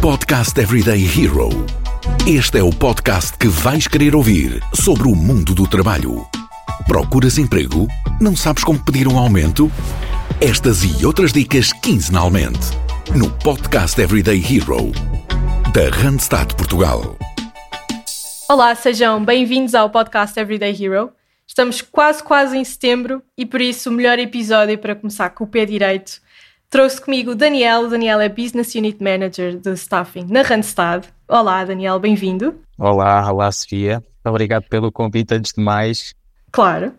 Podcast 0.00 0.58
Everyday 0.58 1.04
Hero. 1.04 1.50
Este 2.26 2.58
é 2.58 2.62
o 2.62 2.70
podcast 2.70 3.36
que 3.36 3.48
vais 3.48 3.86
querer 3.86 4.16
ouvir 4.16 4.58
sobre 4.74 5.06
o 5.06 5.14
mundo 5.14 5.54
do 5.54 5.68
trabalho. 5.68 6.26
Procuras 6.86 7.36
emprego? 7.36 7.86
Não 8.18 8.34
sabes 8.34 8.64
como 8.64 8.82
pedir 8.82 9.06
um 9.06 9.18
aumento? 9.18 9.70
Estas 10.40 10.84
e 10.84 11.04
outras 11.04 11.34
dicas 11.34 11.70
quinzenalmente 11.74 12.70
no 13.14 13.30
Podcast 13.40 14.00
Everyday 14.00 14.38
Hero 14.38 14.90
da 15.74 15.94
Randstad 15.94 16.54
Portugal. 16.54 17.18
Olá, 18.48 18.74
sejam 18.74 19.22
bem-vindos 19.22 19.74
ao 19.74 19.90
podcast 19.90 20.40
Everyday 20.40 20.74
Hero. 20.82 21.12
Estamos 21.46 21.82
quase, 21.82 22.22
quase 22.22 22.56
em 22.56 22.64
setembro 22.64 23.22
e 23.36 23.44
por 23.44 23.60
isso 23.60 23.90
o 23.90 23.92
melhor 23.92 24.18
episódio 24.18 24.78
para 24.78 24.96
começar 24.96 25.28
com 25.28 25.44
o 25.44 25.46
pé 25.46 25.66
direito. 25.66 26.22
Trouxe 26.70 27.00
comigo 27.00 27.32
o 27.32 27.34
Daniel. 27.34 27.80
O 27.80 27.88
Daniel 27.88 28.20
é 28.20 28.28
Business 28.28 28.76
Unit 28.76 29.02
Manager 29.02 29.58
de 29.58 29.72
Staffing 29.72 30.26
na 30.30 30.42
Randstad. 30.42 31.04
Olá, 31.26 31.64
Daniel, 31.64 31.98
bem-vindo. 31.98 32.60
Olá, 32.78 33.28
olá, 33.28 33.50
Sofia. 33.50 34.00
Obrigado 34.24 34.68
pelo 34.68 34.92
convite, 34.92 35.34
antes 35.34 35.52
de 35.52 35.60
mais. 35.60 36.14
Claro. 36.52 36.94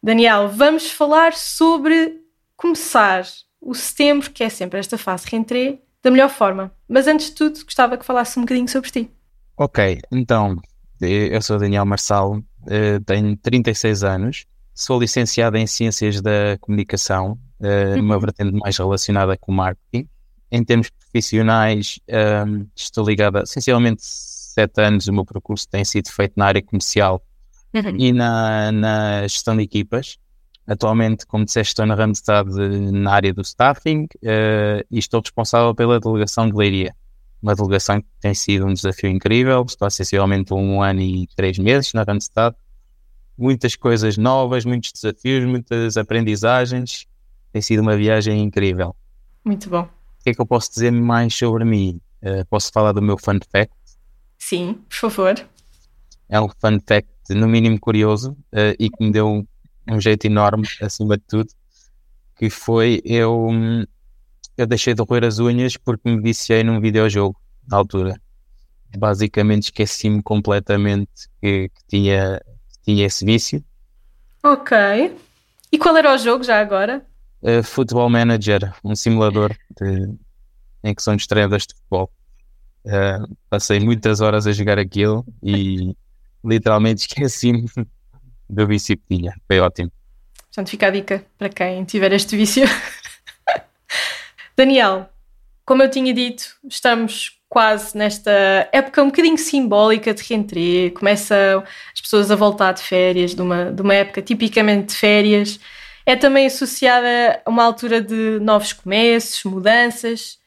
Daniel, 0.00 0.48
vamos 0.48 0.92
falar 0.92 1.32
sobre 1.32 2.20
começar 2.56 3.24
o 3.60 3.74
setembro, 3.74 4.30
que 4.30 4.44
é 4.44 4.48
sempre 4.48 4.78
esta 4.78 4.96
fase 4.96 5.26
rentrée, 5.28 5.82
da 6.04 6.10
melhor 6.12 6.28
forma. 6.28 6.70
Mas 6.88 7.08
antes 7.08 7.26
de 7.26 7.32
tudo, 7.34 7.64
gostava 7.64 7.98
que 7.98 8.06
falasse 8.06 8.38
um 8.38 8.42
bocadinho 8.42 8.68
sobre 8.68 8.90
ti. 8.92 9.10
Ok, 9.56 9.98
então, 10.12 10.56
eu 11.00 11.42
sou 11.42 11.58
Daniel 11.58 11.84
Marçal, 11.84 12.40
eh, 12.68 13.00
tenho 13.04 13.36
36 13.38 14.04
anos, 14.04 14.46
sou 14.76 15.00
licenciado 15.00 15.56
em 15.56 15.66
Ciências 15.66 16.20
da 16.20 16.56
Comunicação, 16.60 17.38
eh, 17.60 17.96
numa 17.96 18.20
vertente 18.20 18.52
mais 18.52 18.76
relacionada 18.76 19.36
com 19.36 19.50
marketing. 19.50 20.06
Em 20.52 20.62
termos 20.62 20.90
profissionais, 20.90 21.98
ehm, 22.06 22.66
estou 22.76 23.04
ligado 23.04 23.38
a 23.38 23.42
essencialmente 23.42 24.02
sete 24.04 24.80
anos. 24.82 25.08
O 25.08 25.12
meu 25.12 25.24
percurso 25.24 25.66
tem 25.68 25.84
sido 25.84 26.08
feito 26.12 26.34
na 26.36 26.46
área 26.46 26.62
comercial 26.62 27.22
Uhum. 27.74 27.96
e 27.98 28.12
na, 28.12 28.70
na 28.70 29.22
gestão 29.22 29.56
de 29.56 29.62
equipas. 29.62 30.18
Atualmente, 30.66 31.26
como 31.26 31.44
disseste, 31.44 31.72
estou 31.72 31.86
na 31.86 31.94
Randstad 31.94 32.46
na 32.92 33.12
área 33.12 33.32
do 33.32 33.42
staffing 33.42 34.06
eh, 34.22 34.84
e 34.90 34.98
estou 34.98 35.20
responsável 35.20 35.74
pela 35.74 35.98
delegação 35.98 36.48
de 36.48 36.54
Leiria. 36.56 36.94
Uma 37.42 37.54
delegação 37.54 38.00
que 38.00 38.06
tem 38.20 38.34
sido 38.34 38.66
um 38.66 38.74
desafio 38.74 39.08
incrível. 39.10 39.64
Estou 39.66 39.88
essencialmente 39.88 40.52
um 40.52 40.82
ano 40.82 41.00
e 41.00 41.26
três 41.36 41.58
meses 41.58 41.92
na 41.94 42.02
Randstad. 42.02 42.54
Muitas 43.38 43.76
coisas 43.76 44.16
novas, 44.16 44.64
muitos 44.64 44.92
desafios, 44.92 45.44
muitas 45.44 45.96
aprendizagens. 45.96 47.06
Tem 47.52 47.60
sido 47.62 47.80
uma 47.82 47.96
viagem 47.96 48.42
incrível. 48.42 48.94
Muito 49.44 49.68
bom. 49.70 49.82
O 49.82 50.24
que 50.24 50.30
é 50.30 50.34
que 50.34 50.40
eu 50.40 50.46
posso 50.46 50.70
dizer 50.72 50.90
mais 50.90 51.34
sobre 51.34 51.64
mim? 51.64 52.00
Eh, 52.22 52.44
posso 52.44 52.72
falar 52.72 52.92
do 52.92 53.00
meu 53.02 53.16
fun 53.18 53.38
fact? 53.50 53.72
Sim, 54.38 54.74
por 54.88 55.10
favor. 55.10 55.46
é 56.28 56.40
um 56.40 56.48
fun 56.48 56.80
fact 56.86 57.08
no 57.30 57.46
mínimo 57.46 57.78
curioso 57.78 58.36
eh, 58.52 58.74
e 58.78 58.90
que 58.90 59.04
me 59.04 59.12
deu 59.12 59.28
um, 59.28 59.46
um 59.88 60.00
jeito 60.00 60.26
enorme 60.26 60.66
acima 60.82 61.16
de 61.16 61.22
tudo, 61.28 61.50
que 62.36 62.50
foi 62.50 63.00
eu, 63.04 63.48
eu 64.56 64.66
deixei 64.66 64.94
de 64.94 65.02
roer 65.02 65.24
as 65.24 65.38
unhas 65.38 65.76
porque 65.76 66.08
me 66.08 66.20
viciei 66.20 66.64
num 66.64 66.80
videojogo 66.80 67.38
na 67.68 67.76
altura. 67.76 68.20
Basicamente 68.98 69.64
esqueci-me 69.64 70.22
completamente 70.22 71.28
que, 71.40 71.68
que 71.68 71.80
tinha, 71.88 72.40
tinha 72.86 73.06
esse 73.06 73.24
vício. 73.24 73.62
Ok. 74.42 74.76
E 75.72 75.78
qual 75.78 75.96
era 75.96 76.14
o 76.14 76.18
jogo 76.18 76.44
já 76.44 76.60
agora? 76.60 77.04
Eh, 77.42 77.62
Football 77.62 78.08
Manager, 78.10 78.72
um 78.84 78.94
simulador 78.94 79.54
de- 79.80 80.14
em 80.84 80.94
que 80.94 81.02
são 81.02 81.16
treinadores 81.16 81.66
de 81.66 81.74
futebol. 81.74 82.10
Eh, 82.84 83.18
passei 83.50 83.80
muitas 83.80 84.20
horas 84.20 84.46
a 84.46 84.52
jogar 84.52 84.78
aquilo 84.78 85.26
e 85.42 85.94
literalmente 86.44 87.00
esqueci-me 87.02 87.66
do 88.48 88.66
vício 88.66 88.96
que 88.96 89.16
tinha. 89.16 89.34
Foi 89.46 89.58
ótimo. 89.58 89.90
Portanto, 90.48 90.70
fica 90.70 90.86
a 90.86 90.90
dica 90.90 91.26
para 91.36 91.48
quem 91.48 91.84
tiver 91.84 92.12
este 92.12 92.36
vício. 92.36 92.64
Daniel, 94.56 95.08
como 95.64 95.82
eu 95.82 95.90
tinha 95.90 96.14
dito, 96.14 96.56
estamos 96.68 97.35
quase 97.56 97.96
nesta 97.96 98.68
época 98.70 99.02
um 99.02 99.06
bocadinho 99.06 99.38
simbólica 99.38 100.12
de 100.12 100.22
rentrée. 100.22 100.90
Começam 100.90 101.64
as 101.94 101.98
pessoas 102.02 102.30
a 102.30 102.36
voltar 102.36 102.72
de 102.72 102.82
férias, 102.82 103.34
de 103.34 103.40
uma, 103.40 103.72
de 103.72 103.80
uma 103.80 103.94
época 103.94 104.20
tipicamente 104.20 104.88
de 104.88 104.94
férias. 104.94 105.58
É 106.04 106.14
também 106.14 106.44
associada 106.44 107.40
a 107.42 107.48
uma 107.48 107.64
altura 107.64 108.02
de 108.02 108.38
novos 108.42 108.74
começos, 108.74 109.42
mudanças. 109.44 110.38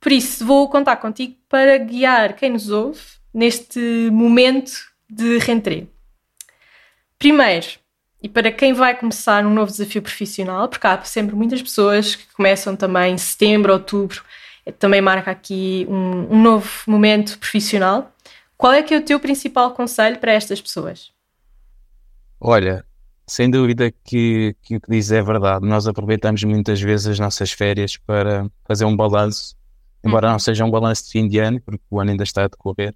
Por 0.00 0.10
isso, 0.10 0.44
vou 0.44 0.68
contar 0.68 0.96
contigo 0.96 1.36
para 1.48 1.78
guiar 1.78 2.34
quem 2.34 2.50
nos 2.50 2.68
ouve 2.68 3.00
neste 3.32 4.10
momento 4.10 4.72
de 5.08 5.38
rentrée. 5.38 5.86
Primeiro, 7.16 7.78
e 8.20 8.28
para 8.28 8.50
quem 8.50 8.72
vai 8.72 8.98
começar 8.98 9.46
um 9.46 9.54
novo 9.54 9.70
desafio 9.70 10.02
profissional, 10.02 10.66
porque 10.66 10.84
há 10.84 11.00
sempre 11.04 11.36
muitas 11.36 11.62
pessoas 11.62 12.16
que 12.16 12.26
começam 12.34 12.74
também 12.74 13.14
em 13.14 13.18
setembro, 13.18 13.72
outubro, 13.72 14.24
também 14.72 15.00
marca 15.00 15.30
aqui 15.30 15.86
um, 15.88 16.34
um 16.34 16.42
novo 16.42 16.68
momento 16.86 17.38
profissional. 17.38 18.12
Qual 18.56 18.72
é 18.72 18.82
que 18.82 18.94
é 18.94 18.98
o 18.98 19.02
teu 19.02 19.20
principal 19.20 19.72
conselho 19.72 20.18
para 20.18 20.32
estas 20.32 20.60
pessoas? 20.60 21.12
Olha, 22.40 22.84
sem 23.26 23.50
dúvida 23.50 23.92
que, 24.04 24.54
que 24.62 24.76
o 24.76 24.80
que 24.80 24.90
diz 24.90 25.10
é 25.10 25.20
verdade. 25.20 25.66
Nós 25.66 25.86
aproveitamos 25.86 26.42
muitas 26.44 26.80
vezes 26.80 27.06
as 27.06 27.18
nossas 27.18 27.50
férias 27.50 27.96
para 27.96 28.48
fazer 28.64 28.84
um 28.84 28.96
balanço, 28.96 29.56
embora 30.04 30.30
não 30.30 30.38
seja 30.38 30.64
um 30.64 30.70
balanço 30.70 31.04
de 31.04 31.10
fim 31.10 31.28
de 31.28 31.38
ano, 31.38 31.60
porque 31.60 31.82
o 31.90 32.00
ano 32.00 32.12
ainda 32.12 32.24
está 32.24 32.44
a 32.44 32.48
decorrer. 32.48 32.94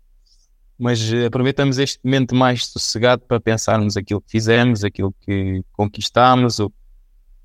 Mas 0.78 1.12
eh, 1.12 1.26
aproveitamos 1.26 1.78
este 1.78 1.98
momento 2.02 2.34
mais 2.34 2.66
sossegado 2.66 3.22
para 3.22 3.40
pensarmos 3.40 3.96
aquilo 3.96 4.20
que 4.20 4.30
fizemos, 4.30 4.82
aquilo 4.82 5.14
que 5.20 5.62
conquistamos, 5.72 6.58
o, 6.58 6.72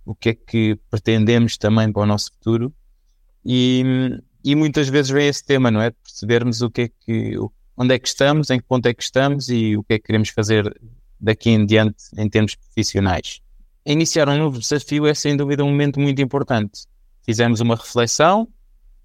o 0.05 0.15
que 0.15 0.29
é 0.29 0.35
que 0.35 0.79
pretendemos 0.89 1.57
também 1.57 1.91
para 1.91 2.03
o 2.03 2.05
nosso 2.05 2.31
futuro. 2.33 2.73
E, 3.45 3.83
e 4.43 4.55
muitas 4.55 4.89
vezes 4.89 5.11
vem 5.11 5.27
esse 5.27 5.43
tema, 5.43 5.69
não 5.69 5.81
é? 5.81 5.89
De 5.91 5.97
percebermos 6.03 6.61
o 6.61 6.69
que 6.69 6.81
é 6.81 6.87
que, 6.87 7.35
onde 7.77 7.93
é 7.93 7.99
que 7.99 8.07
estamos, 8.07 8.49
em 8.49 8.59
que 8.59 8.65
ponto 8.65 8.85
é 8.87 8.93
que 8.93 9.03
estamos 9.03 9.49
e 9.49 9.77
o 9.77 9.83
que 9.83 9.93
é 9.93 9.99
que 9.99 10.05
queremos 10.05 10.29
fazer 10.29 10.75
daqui 11.19 11.49
em 11.51 11.65
diante 11.65 12.03
em 12.17 12.29
termos 12.29 12.55
profissionais. 12.55 13.41
Iniciar 13.85 14.27
um 14.29 14.37
novo 14.37 14.59
desafio 14.59 15.05
é 15.05 15.13
sem 15.13 15.37
dúvida 15.37 15.63
um 15.63 15.69
momento 15.69 15.99
muito 15.99 16.21
importante. 16.21 16.85
Fizemos 17.23 17.59
uma 17.59 17.75
reflexão, 17.75 18.47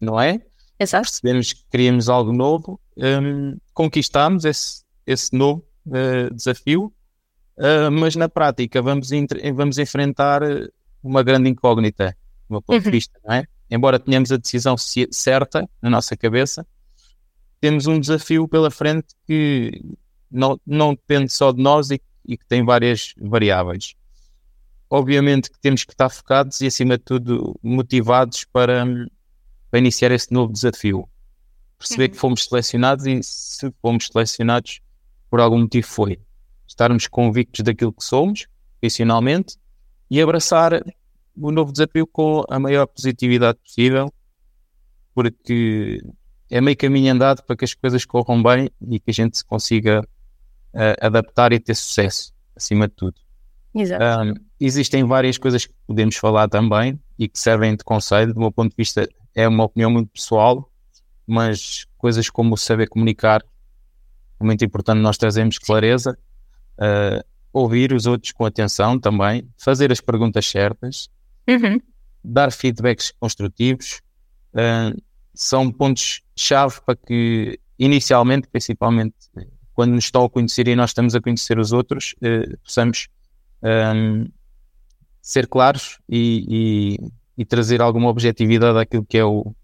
não 0.01 0.21
é? 0.21 0.41
Exato. 0.79 1.05
Percebemos 1.05 1.53
que 1.53 1.63
queríamos 1.71 2.09
algo 2.09 2.33
novo, 2.33 2.81
hum, 2.97 3.59
conquistámos 3.75 4.45
esse, 4.47 4.83
esse 5.07 5.35
novo 5.37 5.63
eh, 5.93 6.31
desafio, 6.31 6.93
eh, 7.59 7.91
mas 7.91 8.17
na 8.17 8.29
prática 8.29 8.81
vamos, 8.81 9.11
vamos 9.55 9.77
enfrentar 9.79 10.43
eh, 10.43 10.69
uma 11.03 11.23
grande 11.23 11.51
incógnita, 11.51 12.17
do 12.49 12.55
meu 12.55 12.63
ponto 12.63 12.81
de 12.81 12.87
Uhum. 12.87 12.93
vista, 12.93 13.19
não 13.25 13.35
é? 13.35 13.45
Embora 13.71 13.99
tenhamos 13.99 14.33
a 14.33 14.37
decisão 14.37 14.77
ci- 14.77 15.09
certa 15.13 15.69
na 15.81 15.89
nossa 15.89 16.17
cabeça, 16.17 16.67
temos 17.61 17.87
um 17.87 18.01
desafio 18.01 18.49
pela 18.49 18.71
frente 18.71 19.15
que 19.27 19.83
não, 20.31 20.61
não 20.67 20.95
depende 20.95 21.33
só 21.33 21.53
de 21.53 21.63
nós 21.63 21.91
e, 21.91 22.01
e 22.27 22.37
que 22.37 22.47
tem 22.47 22.65
várias 22.65 23.15
variáveis. 23.21 23.95
Obviamente 24.89 25.51
que 25.51 25.59
temos 25.61 25.85
que 25.85 25.93
estar 25.93 26.09
focados 26.09 26.61
e, 26.61 26.67
acima 26.67 26.99
de 26.99 27.05
tudo, 27.05 27.59
motivados 27.63 28.45
para, 28.45 28.85
para 29.71 29.79
iniciar 29.79 30.11
esse 30.11 30.33
novo 30.33 30.53
desafio. 30.53 31.09
Perceber 31.79 32.05
Uhum. 32.07 32.11
que 32.11 32.17
fomos 32.17 32.45
selecionados 32.45 33.07
e 33.07 33.23
se 33.23 33.73
fomos 33.81 34.09
selecionados 34.13 34.81
por 35.31 35.41
algum 35.41 35.61
motivo 35.61 35.87
foi. 35.87 36.19
Estarmos 36.67 37.07
convictos 37.07 37.63
daquilo 37.65 37.93
que 37.93 38.05
somos, 38.05 38.47
profissionalmente, 38.81 39.57
e 40.11 40.21
abraçar 40.21 40.85
o 41.37 41.51
novo 41.51 41.73
desafio 41.73 42.07
com 42.07 42.45
a 42.49 42.59
maior 42.59 42.87
positividade 42.87 43.59
possível, 43.59 44.13
porque 45.15 46.03
é 46.51 46.61
meio 46.61 46.77
caminho 46.77 47.13
andado 47.13 47.43
para 47.43 47.57
que 47.57 47.65
as 47.65 47.75
coisas 47.75 48.05
corram 48.05 48.43
bem 48.43 48.71
e 48.89 48.99
que 48.99 49.11
a 49.11 49.15
gente 49.15 49.39
se 49.39 49.45
consiga 49.45 50.07
eh, 50.73 50.97
adaptar 51.01 51.53
e 51.53 51.61
ter 51.61 51.75
sucesso, 51.75 52.33
acima 52.57 52.89
de 52.89 52.95
tudo. 52.95 53.15
Exato. 53.75 54.05
Um, 54.05 54.35
existem 54.59 55.05
várias 55.05 55.39
coisas 55.39 55.67
que 55.67 55.75
podemos 55.87 56.17
falar 56.17 56.49
também 56.49 56.99
e 57.19 57.29
que 57.29 57.39
servem 57.39 57.77
de 57.77 57.85
conselho. 57.85 58.35
Do 58.35 58.41
meu 58.41 58.51
ponto 58.51 58.71
de 58.71 58.77
vista, 58.77 59.09
é 59.35 59.47
uma 59.47 59.65
opinião 59.65 59.91
muito 59.91 60.11
pessoal, 60.11 60.71
mas 61.27 61.87
coisas 61.97 62.29
como 62.29 62.57
saber 62.57 62.89
comunicar 62.89 63.43
é 64.41 64.45
muito 64.45 64.65
importante 64.65 65.01
nós 65.01 65.19
trazermos 65.19 65.59
clareza, 65.59 66.19
uh, 66.79 67.23
ouvir 67.53 67.93
os 67.93 68.07
outros 68.07 68.33
com 68.33 68.45
atenção 68.45 68.99
também, 68.99 69.47
fazer 69.59 69.93
as 69.93 70.01
perguntas 70.01 70.47
certas, 70.47 71.11
Uhum. 71.49 71.81
dar 72.25 72.53
feedbacks 72.53 73.13
construtivos. 73.19 74.01
uh, 74.55 75.01
são 75.35 75.71
pontos-chave 75.73 76.81
para 76.85 76.97
que, 76.97 77.59
inicialmente, 77.79 78.49
principalmente 78.49 79.15
quando 79.75 79.93
nos 79.93 80.05
estão 80.05 80.25
a 80.25 80.31
conhecer 80.31 80.69
e 80.69 80.77
nós 80.77 80.91
estamos 80.91 81.15
a 81.15 81.21
conhecer 81.21 81.59
os 81.59 81.73
outros, 81.73 82.15
uh, 82.23 82.59
possamos 82.59 83.09
um, 83.63 84.27
ser 85.23 85.47
claros 85.47 85.99
e, 86.09 86.97
e- 86.99 87.11
e 87.39 87.45
trazer 87.45 87.81
alguma 87.81 88.09
objetividade 88.11 88.79
àquilo 88.79 89.05
que 89.07 89.17
é 89.19 89.25
o, 89.25 89.55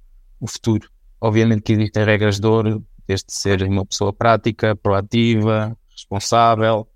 o 0.41 0.47
futuro. 0.47 0.89
obviamente 1.21 1.63
que 1.63 1.73
existem 1.73 2.05
regras 2.05 2.39
de 2.41 2.47
ouro, 2.47 2.85
desde 3.07 3.27
ser 3.33 3.63
uma 3.65 3.85
pessoa 3.85 4.13
prática, 4.13 4.75
proativa, 4.77 5.77
responsável, 5.91 6.89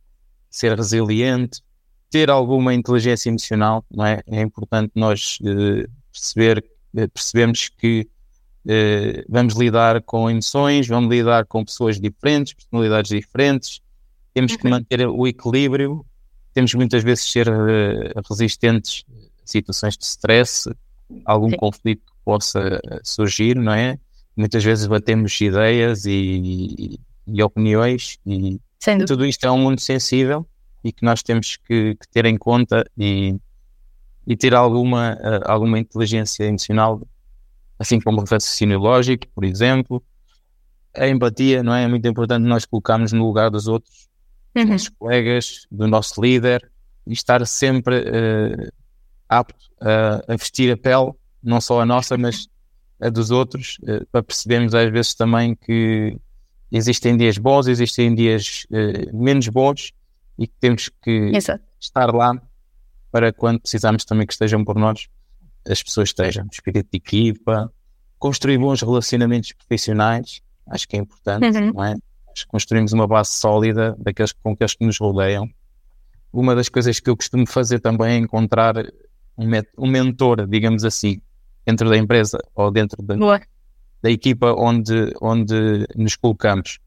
ser 0.49 0.77
resiliente, 0.77 1.61
ter 2.11 2.29
alguma 2.29 2.75
inteligência 2.75 3.29
emocional, 3.29 3.85
não 3.91 4.05
é? 4.05 4.21
É 4.27 4.41
importante 4.43 4.91
nós 4.97 5.39
uh, 5.43 5.89
perceber, 6.12 6.65
uh, 6.95 7.09
percebemos 7.09 7.69
que 7.69 8.09
uh, 8.67 9.25
vamos 9.29 9.55
lidar 9.55 10.03
com 10.03 10.29
emoções, 10.29 10.89
vamos 10.89 11.09
lidar 11.09 11.47
com 11.47 11.65
pessoas 11.65 12.01
diferentes, 12.01 12.53
personalidades 12.53 13.11
diferentes, 13.11 13.81
temos 14.35 14.57
que 14.57 14.65
uhum. 14.65 14.71
manter 14.71 15.07
o 15.07 15.27
equilíbrio, 15.27 16.05
temos 16.53 16.75
muitas 16.75 17.05
vezes 17.05 17.31
ser 17.31 17.47
resistentes 18.29 19.05
a 19.09 19.47
situações 19.47 19.97
de 19.97 20.05
stress, 20.05 20.69
algum 21.25 21.51
Sim. 21.51 21.56
conflito 21.56 22.03
que 22.05 22.13
possa 22.25 22.81
surgir, 23.05 23.56
não 23.56 23.73
é? 23.73 23.99
Muitas 24.37 24.65
vezes 24.65 24.87
batemos 24.87 25.41
ideias 25.41 26.05
e, 26.06 26.99
e 27.27 27.43
opiniões 27.43 28.19
e 28.27 28.61
tudo 29.06 29.27
isto 29.27 29.47
é 29.47 29.51
um 29.51 29.59
mundo 29.59 29.81
sensível 29.81 30.47
e 30.82 30.93
que 30.93 31.05
nós 31.05 31.23
temos 31.23 31.56
que, 31.56 31.94
que 31.94 32.09
ter 32.09 32.25
em 32.25 32.37
conta 32.37 32.85
e, 32.97 33.37
e 34.27 34.37
ter 34.37 34.55
alguma, 34.55 35.15
uh, 35.15 35.50
alguma 35.50 35.79
inteligência 35.79 36.44
emocional, 36.44 37.00
assim 37.79 38.00
como 38.00 38.21
o 38.21 38.25
raciocínio 38.25 38.79
lógico, 38.79 39.27
por 39.35 39.44
exemplo. 39.44 40.03
A 40.97 41.09
empatia, 41.09 41.62
não 41.62 41.75
é? 41.75 41.85
É 41.85 41.88
muito 41.88 42.06
importante 42.09 42.44
nós 42.44 42.65
colocarmos 42.65 43.12
no 43.12 43.25
lugar 43.25 43.50
dos 43.50 43.69
outros, 43.69 44.09
uhum. 44.55 44.62
dos 44.62 44.71
nossos 44.71 44.88
colegas, 44.88 45.67
do 45.71 45.87
nosso 45.87 46.21
líder, 46.21 46.69
e 47.06 47.12
estar 47.12 47.47
sempre 47.47 48.00
uh, 48.00 48.73
apto 49.29 49.65
a, 49.81 50.32
a, 50.32 50.37
vestir 50.37 50.73
a 50.73 50.77
pele, 50.77 51.12
não 51.43 51.61
só 51.61 51.81
a 51.81 51.87
nossa, 51.87 52.17
mas 52.19 52.49
a 53.00 53.09
dos 53.09 53.31
outros, 53.31 53.79
uh, 53.82 54.05
para 54.11 54.23
percebermos 54.23 54.75
às 54.75 54.91
vezes 54.91 55.15
também 55.15 55.55
que 55.55 56.19
existem 56.73 57.17
dias 57.17 57.38
bons, 57.38 57.67
existem 57.67 58.15
dias 58.15 58.67
uh, 58.71 59.17
menos 59.17 59.49
bons 59.49 59.93
e 60.41 60.47
que 60.47 60.55
temos 60.59 60.89
que 61.03 61.31
Exato. 61.35 61.63
estar 61.79 62.13
lá 62.15 62.41
para 63.13 63.31
quando 63.31 63.61
precisarmos 63.61 64.07
também 64.07 64.27
que 64.27 64.33
estejam 64.33 64.65
por 64.65 64.77
nós, 64.77 65.07
as 65.69 65.83
pessoas 65.83 66.09
estejam. 66.09 66.47
Espírito 66.51 66.89
de 66.91 66.97
equipa, 66.97 67.71
construir 68.19 68.57
bons 68.57 68.81
relacionamentos 68.81 69.53
profissionais, 69.53 70.41
acho 70.67 70.89
que 70.89 70.97
é 70.97 71.01
importante, 71.01 71.59
uhum. 71.59 71.73
não 71.75 71.85
é? 71.85 71.95
Acho 72.33 72.45
que 72.45 72.51
construímos 72.51 72.95
uma 72.95 73.07
base 73.07 73.33
sólida 73.33 73.95
daqueles, 73.99 74.33
com 74.33 74.53
aqueles 74.53 74.75
que 74.75 74.87
nos 74.87 74.99
rodeiam. 74.99 75.47
Uma 76.33 76.55
das 76.55 76.71
coisas 76.71 76.99
que 76.99 77.11
eu 77.11 77.17
costumo 77.17 77.47
fazer 77.47 77.81
também 77.81 78.13
é 78.13 78.17
encontrar 78.17 78.77
um, 79.37 79.47
um 79.77 79.91
mentor, 79.91 80.47
digamos 80.47 80.85
assim, 80.85 81.21
dentro 81.67 81.91
da 81.91 81.99
empresa 81.99 82.39
ou 82.55 82.71
dentro 82.71 83.03
da, 83.03 83.15
da 84.01 84.11
equipa 84.11 84.55
onde, 84.57 85.13
onde 85.21 85.87
nos 85.95 86.17
colocamos. 86.17 86.79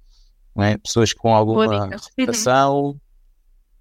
É? 0.57 0.77
Pessoas 0.77 1.13
com 1.13 1.35
alguma 1.35 1.87
reputação, 1.87 2.99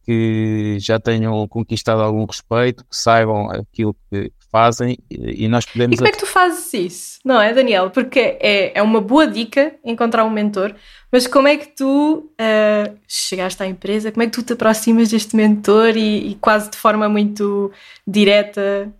que 0.04 0.76
já 0.80 0.98
tenham 0.98 1.46
conquistado 1.48 2.02
algum 2.02 2.24
respeito, 2.24 2.84
que 2.84 2.96
saibam 2.96 3.50
aquilo 3.50 3.96
que 4.10 4.32
fazem 4.50 4.98
e 5.10 5.48
nós 5.48 5.64
podemos. 5.64 5.94
E 5.94 5.96
como 5.96 6.08
é 6.08 6.12
que 6.12 6.18
tu 6.18 6.26
fazes 6.26 6.74
isso, 6.74 7.18
não 7.24 7.40
é, 7.40 7.54
Daniel? 7.54 7.90
Porque 7.90 8.36
é, 8.38 8.78
é 8.78 8.82
uma 8.82 9.00
boa 9.00 9.26
dica 9.26 9.74
encontrar 9.82 10.24
um 10.24 10.30
mentor, 10.30 10.74
mas 11.10 11.26
como 11.26 11.48
é 11.48 11.56
que 11.56 11.68
tu 11.68 12.30
uh, 12.32 12.98
chegaste 13.08 13.62
à 13.62 13.66
empresa, 13.66 14.12
como 14.12 14.22
é 14.22 14.26
que 14.26 14.32
tu 14.32 14.42
te 14.42 14.52
aproximas 14.52 15.10
deste 15.10 15.34
mentor 15.34 15.96
e, 15.96 16.32
e 16.32 16.34
quase 16.34 16.70
de 16.70 16.76
forma 16.76 17.08
muito 17.08 17.72
direta 18.06 18.92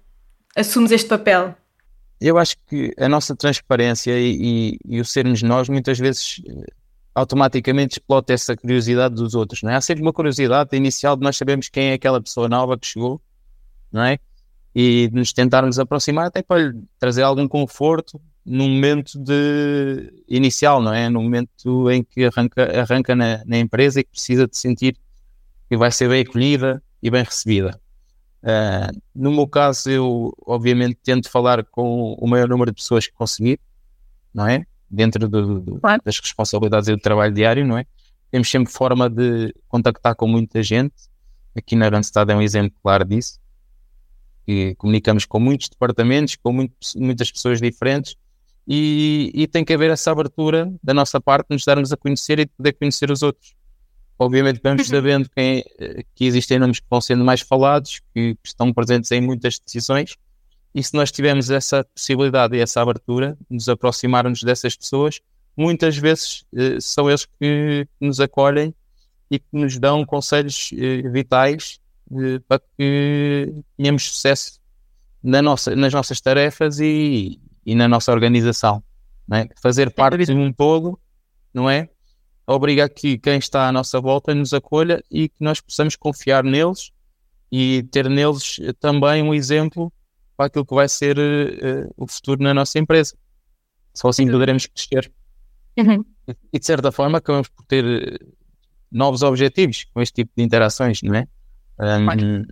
assumes 0.56 0.90
este 0.90 1.08
papel? 1.08 1.54
Eu 2.20 2.38
acho 2.38 2.56
que 2.68 2.94
a 2.96 3.08
nossa 3.08 3.34
transparência 3.34 4.16
e, 4.16 4.78
e, 4.86 4.96
e 4.96 5.00
o 5.00 5.04
sermos 5.04 5.42
nós 5.42 5.68
muitas 5.68 5.98
vezes 5.98 6.40
automaticamente 7.14 7.98
explota 7.98 8.32
essa 8.32 8.56
curiosidade 8.56 9.14
dos 9.14 9.34
outros, 9.34 9.62
não 9.62 9.70
é? 9.70 9.76
Há 9.76 9.80
sempre 9.80 10.02
uma 10.02 10.12
curiosidade 10.12 10.74
inicial 10.76 11.16
de 11.16 11.22
nós 11.22 11.36
sabermos 11.36 11.68
quem 11.68 11.90
é 11.90 11.92
aquela 11.94 12.20
pessoa 12.20 12.48
nova 12.48 12.78
que 12.78 12.86
chegou, 12.86 13.20
não 13.90 14.02
é? 14.02 14.18
E 14.74 15.08
de 15.08 15.14
nos 15.14 15.32
tentarmos 15.32 15.78
aproximar 15.78 16.26
até 16.26 16.42
para 16.42 16.68
lhe 16.68 16.82
trazer 16.98 17.22
algum 17.22 17.46
conforto 17.46 18.20
no 18.44 18.66
momento 18.68 19.18
de 19.18 20.12
inicial, 20.26 20.80
não 20.80 20.92
é? 20.92 21.08
No 21.08 21.22
momento 21.22 21.90
em 21.90 22.02
que 22.02 22.24
arranca, 22.24 22.80
arranca 22.80 23.14
na, 23.14 23.44
na 23.44 23.58
empresa 23.58 24.00
e 24.00 24.04
que 24.04 24.10
precisa 24.10 24.48
de 24.48 24.56
sentir 24.56 24.96
que 25.68 25.76
vai 25.76 25.90
ser 25.92 26.08
bem 26.08 26.22
acolhida 26.22 26.82
e 27.02 27.10
bem 27.10 27.22
recebida. 27.22 27.78
Uh, 28.42 29.00
no 29.14 29.30
meu 29.30 29.46
caso, 29.46 29.88
eu 29.88 30.32
obviamente 30.44 30.98
tento 31.02 31.30
falar 31.30 31.64
com 31.64 32.14
o 32.14 32.26
maior 32.26 32.48
número 32.48 32.72
de 32.72 32.76
pessoas 32.76 33.06
que 33.06 33.12
conseguir, 33.12 33.60
não 34.34 34.48
é? 34.48 34.66
Dentro 34.92 35.26
do, 35.26 35.60
do, 35.60 35.80
das 36.04 36.20
responsabilidades 36.20 36.88
e 36.88 36.92
do 36.92 37.00
trabalho 37.00 37.32
diário, 37.32 37.66
não 37.66 37.78
é? 37.78 37.86
Temos 38.30 38.50
sempre 38.50 38.72
forma 38.72 39.08
de 39.08 39.54
contactar 39.68 40.14
com 40.14 40.28
muita 40.28 40.62
gente. 40.62 40.94
Aqui 41.56 41.74
na 41.74 41.88
Randstad 41.88 42.30
é 42.30 42.36
um 42.36 42.42
exemplo 42.42 42.76
claro 42.82 43.04
disso. 43.04 43.40
Que 44.44 44.74
comunicamos 44.76 45.24
com 45.24 45.40
muitos 45.40 45.68
departamentos, 45.68 46.36
com 46.36 46.52
muito, 46.52 46.74
muitas 46.96 47.30
pessoas 47.30 47.60
diferentes 47.60 48.16
e, 48.66 49.30
e, 49.34 49.46
tem 49.46 49.64
que 49.64 49.72
haver 49.72 49.90
essa 49.90 50.12
abertura 50.12 50.72
da 50.82 50.94
nossa 50.94 51.20
parte 51.20 51.48
de 51.48 51.56
nos 51.56 51.64
darmos 51.64 51.92
a 51.92 51.96
conhecer 51.96 52.38
e 52.38 52.44
de 52.44 52.50
poder 52.56 52.72
conhecer 52.72 53.10
os 53.10 53.22
outros. 53.22 53.54
Obviamente 54.18 54.60
vamos 54.62 54.88
uhum. 54.88 54.94
sabendo 54.94 55.28
quem, 55.30 55.64
que 56.14 56.24
existem 56.24 56.58
nomes 56.58 56.78
que 56.78 56.86
vão 56.88 57.00
sendo 57.00 57.24
mais 57.24 57.40
falados, 57.40 58.00
que, 58.14 58.34
que 58.34 58.48
estão 58.48 58.72
presentes 58.72 59.10
em 59.10 59.20
muitas 59.20 59.58
decisões 59.58 60.16
e 60.74 60.82
se 60.82 60.94
nós 60.94 61.12
tivermos 61.12 61.50
essa 61.50 61.84
possibilidade 61.84 62.56
e 62.56 62.60
essa 62.60 62.80
abertura, 62.80 63.36
nos 63.50 63.68
aproximarmos 63.68 64.42
dessas 64.42 64.74
pessoas, 64.74 65.20
muitas 65.56 65.96
vezes 65.96 66.44
eh, 66.54 66.78
são 66.80 67.10
eles 67.10 67.26
que 67.26 67.86
nos 68.00 68.20
acolhem 68.20 68.74
e 69.30 69.38
que 69.38 69.46
nos 69.52 69.78
dão 69.78 70.04
conselhos 70.04 70.70
eh, 70.72 71.02
vitais 71.10 71.78
eh, 72.10 72.40
para 72.48 72.60
que 72.76 73.52
tenhamos 73.76 74.04
sucesso 74.04 74.60
na 75.22 75.42
nossa, 75.42 75.76
nas 75.76 75.92
nossas 75.92 76.20
tarefas 76.20 76.80
e, 76.80 77.38
e 77.66 77.74
na 77.74 77.86
nossa 77.86 78.10
organização. 78.10 78.82
É? 79.30 79.48
Fazer 79.62 79.90
parte 79.90 80.24
de 80.24 80.32
um 80.32 80.52
todo, 80.52 80.98
não 81.54 81.68
é? 81.70 81.88
Obriga 82.46 82.88
que 82.88 83.16
quem 83.18 83.38
está 83.38 83.68
à 83.68 83.72
nossa 83.72 84.00
volta 84.00 84.34
nos 84.34 84.52
acolha 84.52 85.02
e 85.10 85.28
que 85.28 85.36
nós 85.40 85.60
possamos 85.60 85.96
confiar 85.96 86.42
neles 86.42 86.90
e 87.50 87.82
ter 87.90 88.10
neles 88.10 88.58
também 88.80 89.22
um 89.22 89.32
exemplo 89.32 89.92
para 90.42 90.46
aquilo 90.46 90.66
que 90.66 90.74
vai 90.74 90.88
ser 90.88 91.16
uh, 91.18 91.94
o 91.96 92.06
futuro 92.06 92.42
na 92.42 92.52
nossa 92.52 92.78
empresa. 92.78 93.14
Só 93.94 94.08
assim 94.08 94.28
poderemos 94.28 94.66
crescer. 94.66 95.12
Uhum. 95.78 96.04
E 96.52 96.58
de 96.58 96.66
certa 96.66 96.90
forma 96.90 97.18
acabamos 97.18 97.48
por 97.48 97.64
ter 97.64 97.84
eh, 97.84 98.18
novos 98.90 99.22
objetivos 99.22 99.84
com 99.92 100.00
este 100.00 100.14
tipo 100.22 100.32
de 100.36 100.42
interações, 100.42 101.00
não 101.02 101.14
é? 101.14 101.26
Um, 101.78 102.44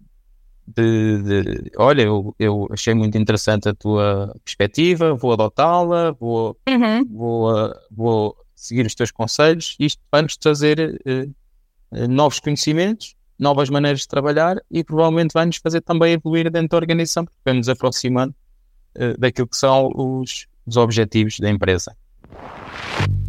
de, 0.67 1.23
de, 1.23 1.73
olha, 1.77 2.03
eu, 2.03 2.35
eu, 2.39 2.69
achei 2.71 2.95
muito 2.95 3.19
interessante 3.19 3.69
a 3.69 3.75
tua 3.75 4.35
perspectiva, 4.45 5.15
vou 5.15 5.33
adotá-la, 5.33 6.13
vou, 6.13 6.57
uhum. 6.69 7.05
vou, 7.07 7.53
uh, 7.53 7.75
vou 7.91 8.37
seguir 8.55 8.87
os 8.87 8.95
teus 8.95 9.11
conselhos. 9.11 9.77
Isto 9.79 10.01
vai 10.11 10.23
nos 10.23 10.37
trazer 10.37 11.01
uh, 11.07 12.09
novos 12.09 12.39
conhecimentos 12.39 13.17
novas 13.41 13.71
maneiras 13.71 14.01
de 14.01 14.09
trabalhar 14.09 14.59
e 14.71 14.85
provavelmente 14.85 15.33
vai 15.33 15.47
nos 15.47 15.57
fazer 15.57 15.81
também 15.81 16.13
evoluir 16.13 16.51
dentro 16.51 16.69
da 16.69 16.77
organização, 16.77 17.25
porque 17.25 17.39
vai 17.45 17.55
nos 17.55 17.69
aproximando 17.69 18.33
uh, 18.97 19.19
daquilo 19.19 19.49
que 19.49 19.57
são 19.57 19.91
os, 19.95 20.47
os 20.67 20.77
objetivos 20.77 21.41
da 21.41 21.51
empresa. 21.51 21.97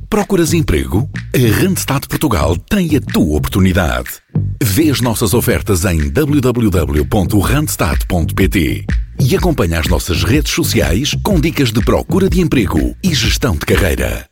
Procuras 0.10 0.54
emprego? 0.54 1.10
A 1.34 1.38
Randstad 1.62 2.06
Portugal 2.06 2.58
tem 2.58 2.98
a 2.98 3.02
tua 3.02 3.38
oportunidade. 3.38 4.20
Vê 4.62 4.90
as 4.90 5.00
nossas 5.00 5.34
ofertas 5.34 5.86
em 5.86 6.10
www.randstad.pt 6.10 8.86
e 9.22 9.38
acompanha 9.38 9.80
as 9.80 9.88
nossas 9.88 10.24
redes 10.24 10.52
sociais 10.52 11.16
com 11.24 11.40
dicas 11.40 11.72
de 11.72 11.80
procura 11.86 12.30
de 12.30 12.42
emprego 12.42 12.94
e 13.02 13.16
gestão 13.16 13.54
de 13.54 13.66
carreira. 13.66 14.30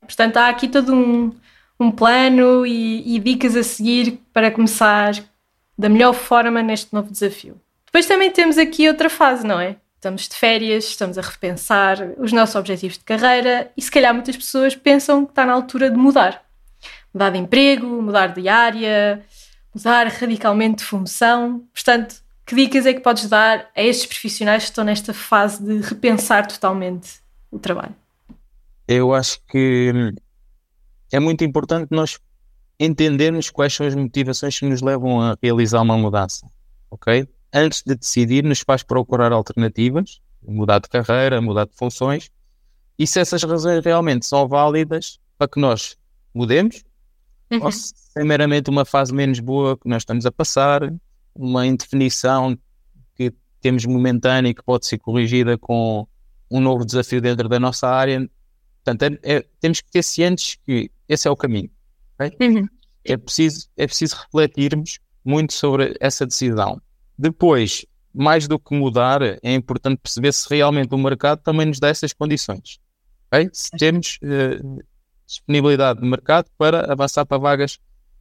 Portanto, 0.00 0.38
há 0.38 0.48
aqui 0.48 0.68
todo 0.68 0.94
um, 0.94 1.30
um 1.78 1.90
plano 1.90 2.66
e, 2.66 3.16
e 3.16 3.18
dicas 3.18 3.54
a 3.54 3.62
seguir 3.62 4.20
para 4.32 4.50
começar 4.50 5.14
da 5.78 5.88
melhor 5.88 6.14
forma 6.14 6.62
neste 6.62 6.92
novo 6.94 7.10
desafio. 7.10 7.60
Depois 7.84 8.06
também 8.06 8.30
temos 8.30 8.58
aqui 8.58 8.88
outra 8.88 9.10
fase, 9.10 9.46
não 9.46 9.60
é? 9.60 9.76
Estamos 9.96 10.28
de 10.28 10.34
férias, 10.34 10.84
estamos 10.84 11.18
a 11.18 11.22
repensar 11.22 12.12
os 12.18 12.32
nossos 12.32 12.54
objetivos 12.54 12.98
de 12.98 13.04
carreira 13.04 13.70
e 13.76 13.82
se 13.82 13.90
calhar 13.90 14.14
muitas 14.14 14.36
pessoas 14.36 14.74
pensam 14.74 15.24
que 15.24 15.32
está 15.32 15.44
na 15.44 15.52
altura 15.52 15.90
de 15.90 15.96
mudar. 15.96 16.42
Mudar 17.12 17.30
de 17.30 17.38
emprego, 17.38 17.86
mudar 18.02 18.28
de 18.28 18.48
área, 18.48 19.24
mudar 19.74 20.06
radicalmente 20.06 20.78
de 20.78 20.84
função. 20.84 21.64
Portanto, 21.72 22.16
que 22.44 22.54
dicas 22.54 22.86
é 22.86 22.94
que 22.94 23.00
podes 23.00 23.28
dar 23.28 23.70
a 23.74 23.82
estes 23.82 24.06
profissionais 24.06 24.64
que 24.64 24.70
estão 24.70 24.84
nesta 24.84 25.12
fase 25.12 25.62
de 25.62 25.80
repensar 25.80 26.46
totalmente 26.46 27.20
o 27.50 27.58
trabalho? 27.58 27.94
Eu 28.86 29.12
acho 29.12 29.40
que 29.48 30.12
é 31.12 31.20
muito 31.20 31.44
importante 31.44 31.88
nós 31.90 32.18
entendermos 32.78 33.50
quais 33.50 33.74
são 33.74 33.86
as 33.86 33.94
motivações 33.94 34.58
que 34.58 34.66
nos 34.66 34.82
levam 34.82 35.20
a 35.20 35.36
realizar 35.42 35.80
uma 35.82 35.96
mudança, 35.96 36.46
ok? 36.90 37.26
Antes 37.52 37.82
de 37.84 37.94
decidir, 37.94 38.44
nos 38.44 38.60
faz 38.60 38.82
procurar 38.82 39.32
alternativas, 39.32 40.20
mudar 40.46 40.78
de 40.80 40.88
carreira, 40.88 41.40
mudar 41.40 41.66
de 41.66 41.74
funções, 41.74 42.30
e 42.98 43.06
se 43.06 43.20
essas 43.20 43.42
razões 43.42 43.84
realmente 43.84 44.26
são 44.26 44.46
válidas 44.48 45.18
para 45.38 45.48
que 45.48 45.60
nós 45.60 45.96
mudemos, 46.34 46.84
uhum. 47.50 47.64
ou 47.64 47.72
se 47.72 47.92
é 48.16 48.24
meramente 48.24 48.70
uma 48.70 48.84
fase 48.84 49.12
menos 49.12 49.40
boa 49.40 49.76
que 49.76 49.88
nós 49.88 50.02
estamos 50.02 50.26
a 50.26 50.32
passar, 50.32 50.92
uma 51.34 51.66
indefinição 51.66 52.58
que 53.14 53.32
temos 53.60 53.84
momentânea 53.84 54.50
e 54.50 54.54
que 54.54 54.62
pode 54.62 54.86
ser 54.86 54.98
corrigida 54.98 55.58
com 55.58 56.06
um 56.50 56.60
novo 56.60 56.84
desafio 56.84 57.20
dentro 57.20 57.48
da 57.48 57.60
nossa 57.60 57.88
área. 57.88 58.28
Portanto, 58.86 59.18
é, 59.24 59.36
é, 59.38 59.44
temos 59.60 59.80
que 59.80 59.90
ter 59.90 60.02
cientes 60.02 60.56
que 60.64 60.88
esse 61.08 61.26
é 61.26 61.30
o 61.30 61.36
caminho. 61.36 61.68
Okay? 62.14 62.36
Uhum. 62.40 62.68
É, 63.04 63.16
preciso, 63.16 63.68
é 63.76 63.84
preciso 63.84 64.16
refletirmos 64.16 65.00
muito 65.24 65.52
sobre 65.52 65.96
essa 65.98 66.24
decisão. 66.24 66.80
Depois, 67.18 67.84
mais 68.14 68.46
do 68.46 68.60
que 68.60 68.74
mudar, 68.76 69.22
é 69.22 69.54
importante 69.54 69.98
perceber 70.00 70.32
se 70.32 70.48
realmente 70.48 70.94
o 70.94 70.98
mercado 70.98 71.42
também 71.42 71.66
nos 71.66 71.80
dá 71.80 71.88
essas 71.88 72.12
condições. 72.12 72.78
Okay? 73.26 73.50
Se 73.52 73.70
temos 73.72 74.20
uh, 74.22 74.84
disponibilidade 75.26 76.00
de 76.00 76.08
mercado 76.08 76.48
para 76.56 76.92
avançar 76.92 77.26
para 77.26 77.38
vagas 77.38 77.80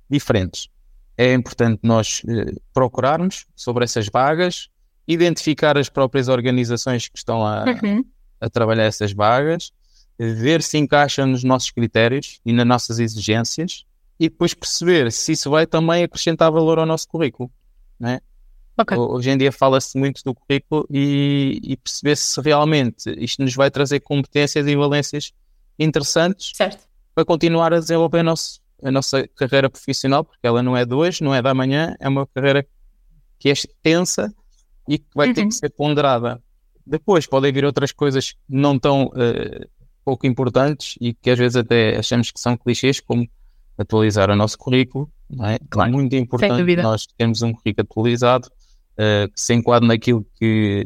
diferentes. 0.09 0.67
É 1.15 1.31
importante 1.31 1.79
nós 1.83 2.23
uh, 2.23 2.59
procurarmos 2.73 3.45
sobre 3.55 3.83
essas 3.83 4.07
vagas, 4.09 4.69
identificar 5.07 5.77
as 5.77 5.89
próprias 5.89 6.27
organizações 6.27 7.07
que 7.07 7.19
estão 7.19 7.45
a, 7.45 7.65
uhum. 7.65 8.03
a 8.41 8.49
trabalhar 8.49 8.85
essas 8.85 9.13
vagas, 9.13 9.71
ver 10.17 10.61
se 10.61 10.77
encaixa 10.77 11.25
nos 11.25 11.43
nossos 11.43 11.71
critérios 11.71 12.39
e 12.45 12.53
nas 12.53 12.65
nossas 12.65 12.99
exigências 12.99 13.85
e 14.19 14.29
depois 14.29 14.53
perceber 14.53 15.11
se 15.11 15.33
isso 15.33 15.49
vai 15.49 15.67
também 15.67 16.03
acrescentar 16.03 16.51
valor 16.51 16.79
ao 16.79 16.85
nosso 16.85 17.07
currículo. 17.07 17.51
Né? 17.99 18.21
Okay. 18.77 18.97
Hoje 18.97 19.29
em 19.29 19.37
dia 19.37 19.51
fala-se 19.51 19.97
muito 19.97 20.21
do 20.23 20.33
currículo 20.33 20.85
e, 20.89 21.59
e, 21.63 21.77
perceber 21.77 22.15
se 22.17 22.41
realmente 22.41 23.09
isto 23.17 23.41
nos 23.41 23.55
vai 23.55 23.71
trazer 23.71 24.01
competências 24.01 24.67
e 24.67 24.75
valências 24.75 25.31
interessantes 25.79 26.51
certo. 26.53 26.85
para 27.13 27.23
continuar 27.23 27.73
a 27.73 27.79
desenvolver 27.79 28.19
a, 28.19 28.23
nosso, 28.23 28.59
a 28.83 28.91
nossa 28.91 29.27
carreira 29.29 29.69
profissional, 29.69 30.25
porque 30.25 30.45
ela 30.45 30.61
não 30.61 30.75
é 30.75 30.85
de 30.85 30.93
hoje, 30.93 31.23
não 31.23 31.33
é 31.33 31.41
da 31.41 31.53
manhã, 31.53 31.95
é 31.99 32.09
uma 32.09 32.27
carreira 32.27 32.67
que 33.39 33.49
é 33.49 33.53
extensa 33.53 34.33
e 34.89 34.97
que 34.97 35.07
vai 35.15 35.29
uhum. 35.29 35.33
ter 35.33 35.45
que 35.45 35.53
ser 35.53 35.69
ponderada. 35.69 36.41
Depois 36.85 37.25
podem 37.25 37.51
vir 37.51 37.65
outras 37.65 37.91
coisas 37.91 38.35
não 38.47 38.77
tão 38.77 39.05
uh, 39.05 39.69
pouco 40.05 40.27
importantes 40.27 40.95
e 41.01 41.13
que 41.13 41.31
às 41.31 41.39
vezes 41.39 41.55
até 41.55 41.97
achamos 41.97 42.31
que 42.31 42.39
são 42.39 42.55
clichês, 42.55 42.99
como 42.99 43.27
atualizar 43.77 44.29
o 44.29 44.35
nosso 44.35 44.57
currículo. 44.57 45.11
Não 45.27 45.45
é? 45.47 45.57
Claro. 45.69 45.91
Muito 45.91 46.15
importante 46.15 46.75
nós 46.75 47.07
termos 47.17 47.41
um 47.41 47.51
currículo 47.51 47.87
atualizado 47.89 48.47
uh, 48.47 49.27
que 49.33 49.41
se 49.41 49.53
enquadre 49.55 49.87
naquilo 49.87 50.25
que, 50.35 50.85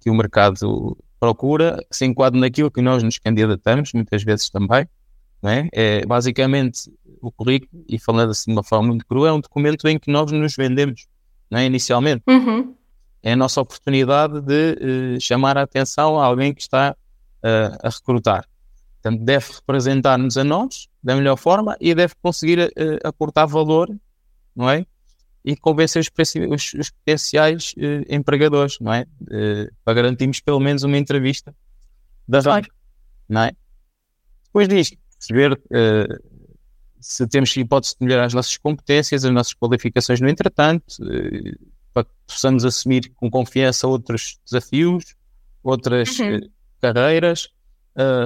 que 0.00 0.08
o 0.08 0.14
mercado 0.14 0.96
procura, 1.20 1.84
que 1.90 1.96
se 1.96 2.06
enquadre 2.06 2.40
naquilo 2.40 2.70
que 2.70 2.80
nós 2.80 3.02
nos 3.02 3.18
candidatamos, 3.18 3.92
muitas 3.92 4.24
vezes 4.24 4.48
também. 4.48 4.88
Não 5.42 5.50
é? 5.50 5.68
é 5.72 6.06
basicamente 6.06 6.90
o 7.20 7.30
currículo, 7.30 7.84
e 7.88 7.98
falando 7.98 8.30
assim 8.30 8.50
de 8.50 8.56
uma 8.56 8.64
forma 8.64 8.88
muito 8.88 9.06
crua, 9.06 9.28
é 9.28 9.32
um 9.32 9.40
documento 9.40 9.86
em 9.88 9.98
que 9.98 10.10
nós 10.10 10.32
nos 10.32 10.56
vendemos, 10.56 11.06
não 11.50 11.58
é? 11.58 11.66
inicialmente. 11.66 12.22
Uhum. 12.26 12.74
É 13.22 13.32
a 13.32 13.36
nossa 13.36 13.60
oportunidade 13.60 14.40
de 14.40 15.16
uh, 15.16 15.20
chamar 15.20 15.58
a 15.58 15.62
atenção 15.62 16.18
a 16.18 16.24
alguém 16.24 16.54
que 16.54 16.62
está 16.62 16.96
uh, 17.44 17.78
a 17.82 17.88
recrutar. 17.88 18.46
Portanto, 19.02 19.24
deve 19.24 19.46
representar-nos 19.52 20.36
a 20.36 20.44
nós 20.44 20.88
da 21.02 21.16
melhor 21.16 21.36
forma 21.36 21.76
e 21.80 21.94
deve 21.94 22.14
conseguir 22.22 22.58
uh, 22.58 23.08
aportar 23.08 23.46
valor, 23.46 23.88
não 24.54 24.68
é? 24.68 24.84
e 25.44 25.56
convencer 25.56 26.00
os, 26.00 26.10
os, 26.50 26.74
os 26.74 26.90
potenciais 26.90 27.74
uh, 27.76 28.14
empregadores, 28.14 28.78
não 28.80 28.92
é? 28.92 29.06
Uh, 29.22 29.72
para 29.84 29.94
garantirmos 29.94 30.40
pelo 30.40 30.60
menos 30.60 30.82
uma 30.82 30.98
entrevista 30.98 31.54
da 32.28 32.40
vaga, 32.40 32.68
não 33.28 33.42
é? 33.42 33.52
Depois 34.44 34.68
disto, 34.68 34.96
perceber 35.18 35.52
uh, 35.52 36.40
se 37.00 37.26
temos 37.26 37.56
hipótese 37.56 37.94
de 37.98 38.04
melhorar 38.04 38.26
as 38.26 38.34
nossas 38.34 38.56
competências, 38.58 39.24
as 39.24 39.32
nossas 39.32 39.54
qualificações 39.54 40.20
no 40.20 40.28
entretanto, 40.28 40.84
para 41.94 42.04
que 42.04 42.10
possamos 42.26 42.64
assumir 42.64 43.10
com 43.14 43.30
confiança 43.30 43.86
outros 43.86 44.38
desafios, 44.44 45.14
outras 45.62 46.18
uhum. 46.18 46.40
Carreiras, 46.80 47.48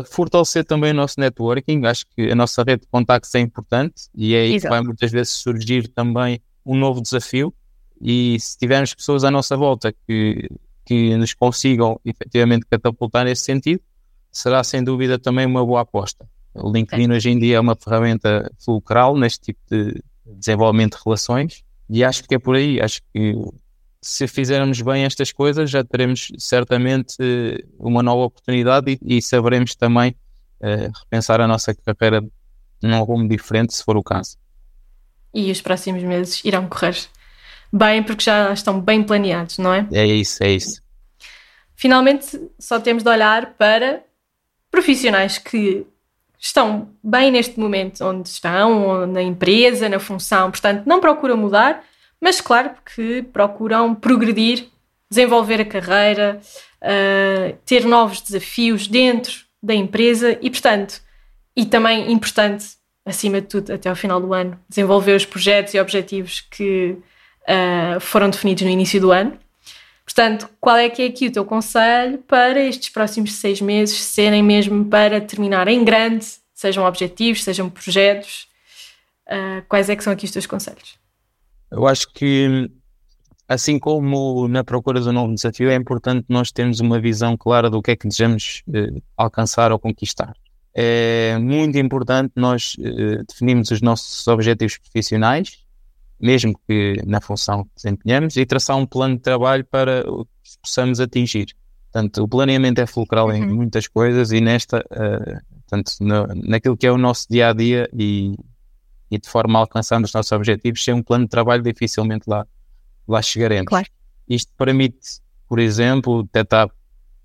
fortalecer 0.06 0.64
também 0.64 0.92
o 0.92 0.94
nosso 0.94 1.18
networking, 1.18 1.84
acho 1.86 2.04
que 2.14 2.30
a 2.30 2.34
nossa 2.34 2.62
rede 2.62 2.82
de 2.82 2.88
contactos 2.88 3.34
é 3.34 3.40
importante 3.40 4.08
e 4.14 4.34
é 4.34 4.40
aí 4.40 4.54
Exato. 4.54 4.62
que 4.62 4.68
vai 4.68 4.80
muitas 4.82 5.10
vezes 5.10 5.32
surgir 5.32 5.88
também 5.88 6.40
um 6.64 6.76
novo 6.76 7.00
desafio 7.00 7.52
e 8.00 8.38
se 8.38 8.58
tivermos 8.58 8.94
pessoas 8.94 9.24
à 9.24 9.30
nossa 9.30 9.56
volta 9.56 9.92
que, 10.06 10.48
que 10.84 11.16
nos 11.16 11.34
consigam 11.34 12.00
efetivamente 12.04 12.66
catapultar 12.70 13.24
nesse 13.24 13.42
sentido, 13.44 13.80
será 14.30 14.62
sem 14.62 14.82
dúvida 14.82 15.18
também 15.18 15.46
uma 15.46 15.64
boa 15.64 15.80
aposta. 15.80 16.28
O 16.54 16.70
LinkedIn 16.70 17.10
hoje 17.10 17.30
em 17.30 17.38
dia 17.38 17.56
é 17.56 17.60
uma 17.60 17.74
ferramenta 17.74 18.50
fulcral 18.58 19.16
neste 19.16 19.46
tipo 19.46 19.60
de 19.70 20.00
desenvolvimento 20.26 20.96
de 20.96 21.02
relações 21.04 21.64
e 21.88 22.04
acho 22.04 22.24
que 22.24 22.34
é 22.34 22.38
por 22.38 22.56
aí. 22.56 22.80
Acho 22.80 23.00
que 23.12 23.34
se 24.06 24.26
fizermos 24.28 24.80
bem 24.80 25.04
estas 25.04 25.32
coisas 25.32 25.70
já 25.70 25.82
teremos 25.82 26.28
certamente 26.38 27.16
uma 27.78 28.02
nova 28.02 28.22
oportunidade 28.24 28.98
e, 29.02 29.16
e 29.16 29.22
saberemos 29.22 29.74
também 29.74 30.14
uh, 30.60 30.92
repensar 31.00 31.40
a 31.40 31.48
nossa 31.48 31.74
carreira 31.74 32.22
num 32.82 33.02
rumo 33.02 33.28
diferente 33.28 33.74
se 33.74 33.82
for 33.82 33.96
o 33.96 34.02
caso 34.02 34.36
e 35.32 35.50
os 35.50 35.60
próximos 35.60 36.02
meses 36.02 36.44
irão 36.44 36.68
correr 36.68 36.96
bem 37.74 38.04
porque 38.04 38.22
já 38.22 38.52
estão 38.52 38.80
bem 38.80 39.02
planeados, 39.02 39.58
não 39.58 39.74
é? 39.74 39.86
É 39.92 40.06
isso, 40.06 40.44
é 40.44 40.52
isso. 40.52 40.80
Finalmente, 41.74 42.40
só 42.56 42.78
temos 42.78 43.02
de 43.02 43.08
olhar 43.08 43.54
para 43.54 44.04
profissionais 44.70 45.38
que 45.38 45.84
estão 46.38 46.90
bem 47.02 47.32
neste 47.32 47.58
momento 47.58 48.04
onde 48.04 48.28
estão, 48.28 49.06
na 49.06 49.22
empresa, 49.22 49.88
na 49.88 49.98
função, 49.98 50.52
portanto, 50.52 50.84
não 50.86 51.00
procuram 51.00 51.36
mudar, 51.36 51.82
mas 52.24 52.40
claro 52.40 52.70
que 52.94 53.22
procuram 53.34 53.94
progredir, 53.94 54.68
desenvolver 55.10 55.60
a 55.60 55.64
carreira, 55.66 56.40
uh, 56.80 57.54
ter 57.66 57.84
novos 57.84 58.22
desafios 58.22 58.88
dentro 58.88 59.44
da 59.62 59.74
empresa 59.74 60.38
e, 60.40 60.48
portanto, 60.48 61.02
e 61.54 61.66
também 61.66 62.10
importante 62.10 62.64
acima 63.04 63.42
de 63.42 63.48
tudo, 63.48 63.74
até 63.74 63.90
ao 63.90 63.94
final 63.94 64.22
do 64.22 64.32
ano, 64.32 64.58
desenvolver 64.66 65.14
os 65.14 65.26
projetos 65.26 65.74
e 65.74 65.78
objetivos 65.78 66.40
que 66.40 66.96
uh, 67.42 68.00
foram 68.00 68.30
definidos 68.30 68.62
no 68.62 68.70
início 68.70 68.98
do 68.98 69.12
ano. 69.12 69.38
Portanto, 70.02 70.48
qual 70.58 70.76
é 70.76 70.88
que 70.88 71.02
é 71.02 71.06
aqui 71.08 71.26
o 71.26 71.30
teu 71.30 71.44
conselho 71.44 72.16
para 72.20 72.58
estes 72.64 72.88
próximos 72.88 73.34
seis 73.34 73.60
meses 73.60 73.98
serem 73.98 74.42
mesmo 74.42 74.86
para 74.86 75.20
terminar 75.20 75.68
em 75.68 75.84
grande, 75.84 76.24
sejam 76.54 76.86
objetivos, 76.86 77.44
sejam 77.44 77.68
projetos? 77.68 78.48
Uh, 79.28 79.62
quais 79.68 79.90
é 79.90 79.96
que 79.96 80.02
são 80.02 80.14
aqui 80.14 80.24
os 80.24 80.30
teus 80.30 80.46
conselhos? 80.46 81.03
Eu 81.70 81.86
acho 81.86 82.12
que, 82.12 82.70
assim 83.48 83.78
como 83.78 84.46
na 84.48 84.62
procura 84.64 85.00
do 85.00 85.12
novo 85.12 85.34
desafio, 85.34 85.70
é 85.70 85.74
importante 85.74 86.26
nós 86.28 86.52
termos 86.52 86.80
uma 86.80 87.00
visão 87.00 87.36
clara 87.36 87.68
do 87.68 87.82
que 87.82 87.90
é 87.90 87.96
que 87.96 88.06
desejamos 88.06 88.62
uh, 88.68 89.02
alcançar 89.16 89.72
ou 89.72 89.78
conquistar 89.78 90.34
é 90.74 91.38
muito 91.38 91.78
importante 91.78 92.32
nós 92.34 92.74
uh, 92.80 93.24
definirmos 93.28 93.70
os 93.70 93.80
nossos 93.80 94.26
objetivos 94.26 94.76
profissionais, 94.78 95.64
mesmo 96.20 96.58
que 96.66 97.00
na 97.06 97.20
função 97.20 97.64
que 97.64 97.70
desempenhamos, 97.76 98.36
e 98.36 98.44
traçar 98.44 98.76
um 98.76 98.84
plano 98.84 99.14
de 99.14 99.22
trabalho 99.22 99.64
para 99.64 100.02
que 100.02 100.58
possamos 100.60 100.98
atingir. 100.98 101.54
Portanto, 101.92 102.24
o 102.24 102.28
planeamento 102.28 102.80
é 102.80 102.86
fulcral 102.86 103.28
uhum. 103.28 103.34
em 103.34 103.46
muitas 103.46 103.86
coisas 103.86 104.32
e 104.32 104.40
nesta, 104.40 104.80
uh, 104.80 105.40
portanto, 105.60 105.92
no, 106.00 106.26
naquilo 106.48 106.76
que 106.76 106.88
é 106.88 106.90
o 106.90 106.98
nosso 106.98 107.26
dia 107.30 107.50
a 107.50 107.52
dia 107.52 107.88
e, 107.92 108.34
e 109.14 109.18
de 109.18 109.28
forma 109.28 109.58
a 109.58 109.62
alcançarmos 109.62 110.10
os 110.10 110.14
nossos 110.14 110.32
objetivos, 110.32 110.82
sem 110.82 110.94
um 110.94 111.02
plano 111.02 111.24
de 111.24 111.30
trabalho, 111.30 111.62
dificilmente 111.62 112.24
lá, 112.28 112.46
lá 113.06 113.22
chegaremos. 113.22 113.68
Claro. 113.68 113.86
Isto 114.28 114.52
permite, 114.56 115.20
por 115.48 115.58
exemplo, 115.58 116.22
detectar 116.24 116.68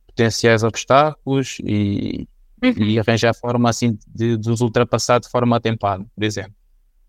potenciais 0.08 0.64
obstáculos 0.64 1.58
e, 1.64 2.28
uhum. 2.64 2.74
e 2.78 3.00
arranjar 3.00 3.34
forma 3.34 3.70
assim 3.70 3.98
de, 4.08 4.38
de 4.38 4.50
os 4.50 4.62
ultrapassar 4.62 5.20
de 5.20 5.30
forma 5.30 5.56
atempada, 5.56 6.06
por 6.16 6.24
exemplo. 6.24 6.54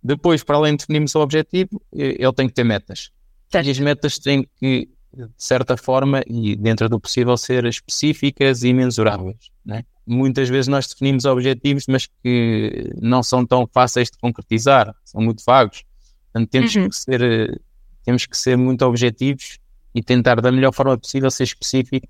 Depois, 0.03 0.43
para 0.43 0.57
além 0.57 0.73
de 0.73 0.79
definirmos 0.79 1.15
o 1.15 1.21
objetivo, 1.21 1.83
ele 1.93 2.33
tem 2.33 2.49
que 2.49 2.55
ter 2.55 2.65
metas. 2.65 3.11
Certo. 3.51 3.67
E 3.67 3.71
as 3.71 3.79
metas 3.79 4.19
têm 4.19 4.49
que, 4.57 4.89
de 5.13 5.29
certa 5.37 5.77
forma, 5.77 6.23
e 6.27 6.55
dentro 6.57 6.89
do 6.89 7.01
possível, 7.01 7.37
ser 7.37 7.65
específicas 7.65 8.63
e 8.63 8.73
mensuráveis. 8.73 9.51
Né? 9.65 9.85
Muitas 10.07 10.49
vezes 10.49 10.69
nós 10.69 10.87
definimos 10.87 11.25
objetivos, 11.25 11.85
mas 11.89 12.07
que 12.07 12.91
não 13.01 13.23
são 13.23 13.45
tão 13.45 13.69
fáceis 13.73 14.11
de 14.11 14.19
concretizar, 14.19 14.95
são 15.05 15.21
muito 15.21 15.43
vagos. 15.45 15.85
Portanto, 16.33 16.51
temos, 16.51 16.75
uhum. 16.77 16.89
que 16.89 16.97
ser, 16.97 17.63
temos 18.05 18.27
que 18.27 18.37
ser 18.37 18.57
muito 18.57 18.85
objetivos 18.85 19.59
e 19.95 20.03
tentar, 20.03 20.41
da 20.41 20.53
melhor 20.53 20.73
forma 20.73 20.97
possível, 20.97 21.31
ser 21.31 21.45
específico 21.45 22.07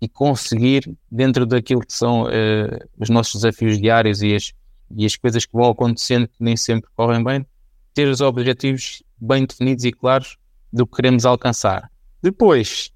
e 0.00 0.08
conseguir, 0.08 0.96
dentro 1.10 1.44
daquilo 1.44 1.80
que 1.80 1.92
são 1.92 2.22
uh, 2.22 2.88
os 2.98 3.10
nossos 3.10 3.42
desafios 3.42 3.78
diários 3.78 4.22
e 4.22 4.34
as, 4.34 4.52
e 4.90 5.04
as 5.04 5.16
coisas 5.16 5.44
que 5.44 5.52
vão 5.52 5.70
acontecendo 5.70 6.28
que 6.28 6.36
nem 6.40 6.56
sempre 6.56 6.88
correm 6.96 7.22
bem, 7.22 7.44
ter 7.92 8.08
os 8.08 8.20
objetivos 8.20 9.02
bem 9.20 9.44
definidos 9.44 9.84
e 9.84 9.92
claros 9.92 10.38
do 10.72 10.86
que 10.86 10.96
queremos 10.96 11.26
alcançar. 11.26 11.90
Depois, 12.22 12.92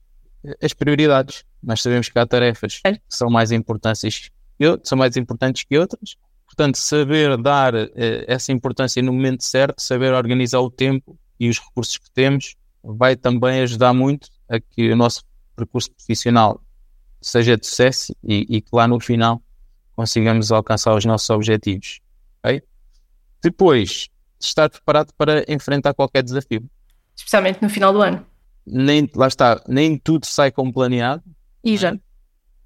as 0.63 0.73
prioridades. 0.73 1.45
Nós 1.63 1.81
sabemos 1.81 2.09
que 2.09 2.19
há 2.19 2.27
tarefas 2.27 2.81
que 2.81 3.01
são 3.09 3.31
mais 3.31 3.53
importantes 3.53 4.31
que 4.59 4.67
outras, 4.67 4.89
são 4.89 4.99
mais 4.99 5.17
importantes 5.17 5.63
que 5.63 5.79
outras. 5.79 6.17
Portanto, 6.47 6.77
saber 6.77 7.37
dar 7.39 7.75
eh, 7.75 8.25
essa 8.27 8.53
importância 8.53 9.03
no 9.03 9.13
momento 9.13 9.45
certo, 9.45 9.81
saber 9.81 10.13
organizar 10.13 10.61
o 10.61 10.71
tempo 10.71 11.19
e 11.39 11.49
os 11.49 11.59
recursos 11.59 11.97
que 11.97 12.11
temos, 12.11 12.57
vai 12.83 13.17
também 13.17 13.61
ajudar 13.61 13.95
muito 13.95 14.29
a 14.49 14.61
que 14.61 14.91
o 14.91 14.97
nosso 14.97 15.25
percurso 15.57 15.91
profissional 15.93 16.61
seja 17.21 17.57
de 17.57 17.67
sucesso 17.67 18.15
e, 18.23 18.47
e 18.51 18.61
que 18.61 18.69
lá 18.73 18.89
no 18.89 19.01
final 19.01 19.41
consigamos 19.95 20.51
alcançar 20.51 20.95
os 20.95 21.05
nossos 21.05 21.31
objetivos. 21.31 22.01
Okay? 22.41 22.63
Depois, 23.43 24.09
estar 24.41 24.69
preparado 24.69 25.13
para 25.17 25.45
enfrentar 25.49 25.95
qualquer 25.95 26.23
desafio. 26.23 26.69
Especialmente 27.17 27.63
no 27.63 27.71
final 27.71 27.93
do 27.93 28.03
ano. 28.03 28.27
Nem, 28.67 29.09
lá 29.15 29.27
está, 29.27 29.63
nem 29.69 29.99
tudo 29.99 30.27
sai 30.27 30.51
como 30.51 30.73
planeado. 30.73 31.23
E 31.65 31.77
já. 31.77 31.97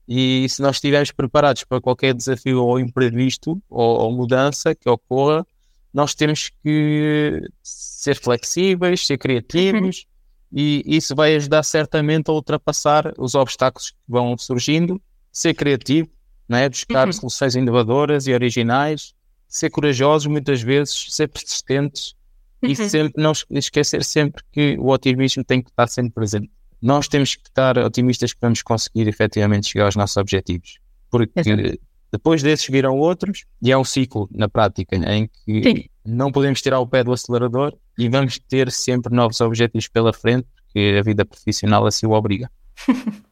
E 0.08 0.48
se 0.48 0.62
nós 0.62 0.76
estivermos 0.76 1.10
preparados 1.10 1.64
para 1.64 1.80
qualquer 1.80 2.14
desafio 2.14 2.62
ou 2.62 2.78
imprevisto 2.78 3.60
ou, 3.68 4.00
ou, 4.02 4.12
mudança 4.12 4.74
que 4.74 4.88
ocorra, 4.88 5.44
nós 5.92 6.14
temos 6.14 6.50
que 6.62 7.42
ser 7.62 8.14
flexíveis, 8.14 9.04
ser 9.04 9.18
criativos 9.18 10.06
uhum. 10.52 10.58
e 10.58 10.82
isso 10.86 11.14
vai 11.14 11.34
ajudar 11.34 11.64
certamente 11.64 12.30
a 12.30 12.34
ultrapassar 12.34 13.12
os 13.18 13.34
obstáculos 13.34 13.90
que 13.90 13.96
vão 14.06 14.38
surgindo, 14.38 15.00
ser 15.32 15.54
criativo, 15.54 16.08
né? 16.48 16.68
buscar 16.68 17.08
uhum. 17.08 17.12
soluções 17.12 17.56
inovadoras 17.56 18.28
e 18.28 18.32
originais, 18.32 19.12
ser 19.48 19.70
corajosos 19.70 20.26
muitas 20.26 20.62
vezes, 20.62 21.06
ser 21.10 21.28
persistentes. 21.28 22.14
E 22.62 22.74
sempre 22.76 23.22
não 23.22 23.32
esquecer 23.50 24.04
sempre 24.04 24.42
que 24.52 24.76
o 24.78 24.88
otimismo 24.88 25.44
tem 25.44 25.62
que 25.62 25.70
estar 25.70 25.86
sempre 25.88 26.12
presente 26.12 26.50
nós 26.80 27.08
temos 27.08 27.34
que 27.34 27.48
estar 27.48 27.78
otimistas 27.78 28.32
que 28.32 28.40
vamos 28.40 28.62
conseguir 28.62 29.08
efetivamente 29.08 29.68
chegar 29.68 29.86
aos 29.86 29.96
nossos 29.96 30.16
objetivos. 30.16 30.78
Porque 31.10 31.40
Exato. 31.40 31.78
depois 32.12 32.42
desses 32.42 32.66
viram 32.68 32.96
outros 32.98 33.44
e 33.62 33.72
é 33.72 33.78
um 33.78 33.84
ciclo 33.84 34.28
na 34.32 34.48
prática 34.48 34.96
em 34.96 35.28
que 35.28 35.62
Sim. 35.62 35.84
não 36.04 36.30
podemos 36.30 36.60
tirar 36.60 36.80
o 36.80 36.86
pé 36.86 37.02
do 37.02 37.12
acelerador 37.12 37.74
e 37.98 38.08
vamos 38.08 38.38
ter 38.38 38.70
sempre 38.70 39.14
novos 39.14 39.40
objetivos 39.40 39.88
pela 39.88 40.12
frente, 40.12 40.46
porque 40.54 40.96
a 40.98 41.02
vida 41.02 41.24
profissional 41.24 41.86
assim 41.86 42.06
o 42.06 42.12
obriga. 42.12 42.50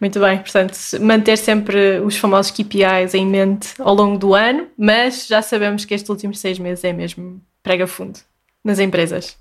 Muito 0.00 0.18
bem, 0.18 0.38
portanto, 0.38 0.74
manter 1.00 1.36
sempre 1.36 2.00
os 2.00 2.16
famosos 2.16 2.50
KPIs 2.50 3.14
em 3.14 3.26
mente 3.26 3.74
ao 3.78 3.94
longo 3.94 4.18
do 4.18 4.34
ano, 4.34 4.68
mas 4.78 5.26
já 5.26 5.42
sabemos 5.42 5.84
que 5.84 5.92
estes 5.92 6.08
últimos 6.08 6.38
seis 6.40 6.58
meses 6.58 6.82
é 6.84 6.92
mesmo 6.92 7.40
prega 7.62 7.86
fundo 7.86 8.18
nas 8.64 8.78
empresas. 8.78 9.36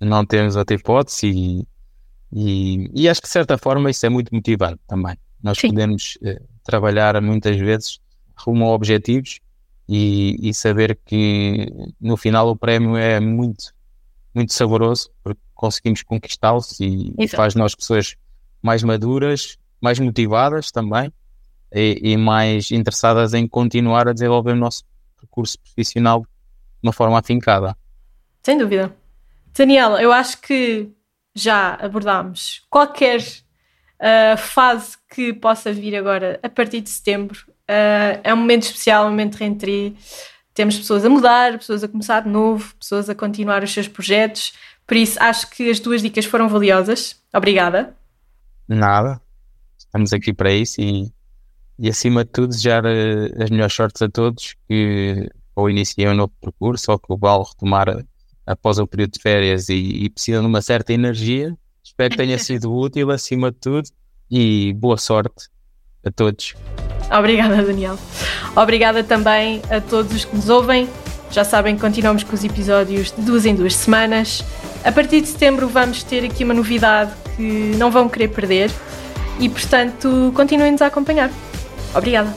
Não 0.00 0.24
temos 0.24 0.56
outra 0.56 0.76
hipótese 0.76 1.28
e 1.28 1.66
e, 2.36 2.90
e, 2.92 3.08
acho 3.08 3.20
que 3.20 3.28
de 3.28 3.32
certa 3.32 3.56
forma 3.56 3.88
isso 3.88 4.04
é 4.04 4.08
muito 4.08 4.34
motivante 4.34 4.80
também. 4.88 5.16
Nós 5.40 5.56
Sim. 5.56 5.68
podemos 5.68 6.18
eh, 6.24 6.42
trabalhar 6.64 7.20
muitas 7.22 7.56
vezes 7.56 8.00
rumo 8.36 8.64
a 8.64 8.72
objetivos 8.72 9.38
e, 9.88 10.36
e, 10.42 10.52
saber 10.52 10.98
que 11.06 11.72
no 12.00 12.16
final 12.16 12.48
o 12.48 12.56
prémio 12.56 12.96
é 12.96 13.20
muito, 13.20 13.72
muito 14.34 14.52
saboroso 14.52 15.10
porque 15.22 15.40
conseguimos 15.54 16.02
conquistá-los 16.02 16.80
e 16.80 17.14
faz 17.28 17.54
nós 17.54 17.72
pessoas 17.72 18.16
mais 18.60 18.82
maduras, 18.82 19.56
mais 19.80 20.00
motivadas 20.00 20.72
também 20.72 21.12
e, 21.72 22.00
e, 22.02 22.16
mais 22.16 22.72
interessadas 22.72 23.32
em 23.32 23.46
continuar 23.46 24.08
a 24.08 24.12
desenvolver 24.12 24.52
o 24.52 24.56
nosso 24.56 24.82
percurso 25.20 25.56
profissional 25.60 26.22
de 26.22 26.26
uma 26.82 26.92
forma 26.92 27.16
afincada. 27.16 27.76
Sem 28.44 28.58
dúvida. 28.58 28.94
Daniela, 29.56 30.02
eu 30.02 30.12
acho 30.12 30.38
que 30.42 30.90
já 31.34 31.74
abordámos 31.80 32.62
qualquer 32.68 33.20
uh, 33.20 34.36
fase 34.36 34.98
que 35.08 35.32
possa 35.32 35.72
vir 35.72 35.96
agora 35.96 36.38
a 36.42 36.48
partir 36.50 36.82
de 36.82 36.90
setembro. 36.90 37.38
Uh, 37.62 38.20
é 38.22 38.34
um 38.34 38.36
momento 38.36 38.64
especial, 38.64 39.06
um 39.06 39.10
momento 39.10 39.32
de 39.32 39.38
reentrée. 39.38 39.96
Temos 40.52 40.76
pessoas 40.76 41.06
a 41.06 41.08
mudar, 41.08 41.58
pessoas 41.58 41.82
a 41.82 41.88
começar 41.88 42.20
de 42.20 42.28
novo, 42.28 42.74
pessoas 42.76 43.08
a 43.08 43.14
continuar 43.14 43.64
os 43.64 43.72
seus 43.72 43.88
projetos. 43.88 44.52
Por 44.86 44.98
isso, 44.98 45.18
acho 45.22 45.48
que 45.48 45.70
as 45.70 45.80
duas 45.80 46.02
dicas 46.02 46.26
foram 46.26 46.46
valiosas. 46.46 47.18
Obrigada. 47.32 47.96
Nada. 48.68 49.22
Estamos 49.78 50.12
aqui 50.12 50.34
para 50.34 50.52
isso 50.52 50.82
e, 50.82 51.10
e 51.78 51.88
acima 51.88 52.26
de 52.26 52.30
tudo, 52.30 52.48
desejar 52.48 52.84
uh, 52.84 53.42
as 53.42 53.48
melhores 53.48 53.74
sortes 53.74 54.02
a 54.02 54.08
todos 54.08 54.54
que 54.68 55.30
ou 55.56 55.70
iniciei 55.70 56.08
um 56.08 56.14
novo 56.14 56.32
percurso 56.40 56.92
ou 56.92 56.98
que 56.98 57.10
o 57.10 57.16
Val 57.16 57.42
retomar 57.42 57.88
após 58.46 58.78
o 58.78 58.86
período 58.86 59.12
de 59.12 59.20
férias 59.20 59.68
e, 59.68 59.74
e 59.74 60.08
de 60.08 60.36
uma 60.38 60.60
certa 60.60 60.92
energia. 60.92 61.56
Espero 61.82 62.10
que 62.10 62.16
tenha 62.16 62.38
sido 62.38 62.74
útil 62.74 63.10
acima 63.10 63.50
de 63.50 63.58
tudo 63.58 63.88
e 64.30 64.72
boa 64.74 64.96
sorte 64.96 65.48
a 66.04 66.10
todos. 66.10 66.54
Obrigada, 67.16 67.62
Daniel. 67.62 67.98
Obrigada 68.56 69.04
também 69.04 69.60
a 69.70 69.80
todos 69.80 70.14
os 70.14 70.24
que 70.24 70.34
nos 70.34 70.48
ouvem. 70.48 70.88
Já 71.30 71.44
sabem 71.44 71.74
que 71.74 71.80
continuamos 71.80 72.22
com 72.22 72.34
os 72.34 72.44
episódios 72.44 73.10
de 73.12 73.22
duas 73.22 73.44
em 73.44 73.54
duas 73.54 73.74
semanas. 73.74 74.44
A 74.84 74.92
partir 74.92 75.20
de 75.20 75.28
setembro 75.28 75.68
vamos 75.68 76.02
ter 76.02 76.24
aqui 76.24 76.44
uma 76.44 76.54
novidade 76.54 77.12
que 77.36 77.74
não 77.76 77.90
vão 77.90 78.08
querer 78.08 78.28
perder 78.28 78.70
e, 79.40 79.48
portanto, 79.48 80.32
continuem-nos 80.34 80.82
a 80.82 80.86
acompanhar. 80.86 81.30
Obrigada. 81.94 82.34